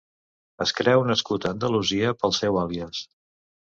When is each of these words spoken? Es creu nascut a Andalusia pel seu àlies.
Es 0.65 0.73
creu 0.79 1.05
nascut 1.11 1.47
a 1.47 1.53
Andalusia 1.59 2.19
pel 2.25 2.37
seu 2.43 2.63
àlies. 2.67 3.09